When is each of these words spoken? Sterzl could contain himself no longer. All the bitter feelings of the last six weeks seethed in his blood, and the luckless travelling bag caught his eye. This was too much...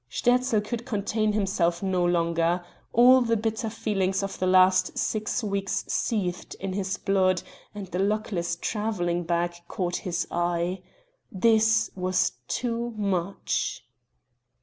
Sterzl 0.09 0.61
could 0.65 0.83
contain 0.83 1.33
himself 1.33 1.83
no 1.83 2.03
longer. 2.03 2.65
All 2.91 3.21
the 3.21 3.37
bitter 3.37 3.69
feelings 3.69 4.23
of 4.23 4.39
the 4.39 4.47
last 4.47 4.97
six 4.97 5.43
weeks 5.43 5.85
seethed 5.87 6.55
in 6.59 6.73
his 6.73 6.97
blood, 6.97 7.43
and 7.75 7.85
the 7.85 7.99
luckless 7.99 8.55
travelling 8.55 9.25
bag 9.25 9.53
caught 9.67 9.97
his 9.97 10.27
eye. 10.31 10.81
This 11.31 11.91
was 11.93 12.31
too 12.47 12.95
much... 12.97 13.83